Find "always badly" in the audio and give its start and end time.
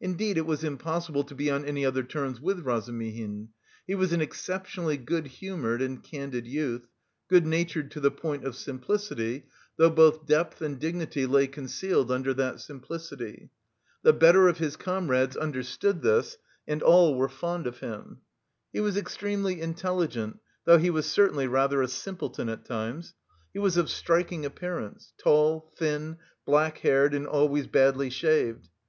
27.26-28.10